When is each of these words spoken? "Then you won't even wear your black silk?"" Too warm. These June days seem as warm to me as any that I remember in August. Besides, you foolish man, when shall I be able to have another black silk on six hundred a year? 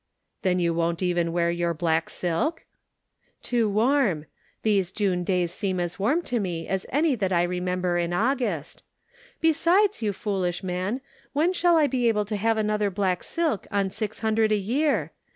"Then 0.41 0.57
you 0.57 0.73
won't 0.73 1.03
even 1.03 1.31
wear 1.31 1.51
your 1.51 1.75
black 1.75 2.09
silk?"" 2.09 2.65
Too 3.43 3.69
warm. 3.69 4.25
These 4.63 4.89
June 4.91 5.23
days 5.23 5.51
seem 5.51 5.79
as 5.79 5.99
warm 5.99 6.23
to 6.23 6.39
me 6.39 6.67
as 6.67 6.87
any 6.89 7.13
that 7.13 7.31
I 7.31 7.43
remember 7.43 7.99
in 7.99 8.11
August. 8.11 8.81
Besides, 9.41 10.01
you 10.01 10.11
foolish 10.11 10.63
man, 10.63 11.01
when 11.33 11.53
shall 11.53 11.77
I 11.77 11.85
be 11.85 12.07
able 12.07 12.25
to 12.25 12.35
have 12.35 12.57
another 12.57 12.89
black 12.89 13.21
silk 13.21 13.67
on 13.69 13.91
six 13.91 14.21
hundred 14.21 14.51
a 14.51 14.57
year? 14.57 15.11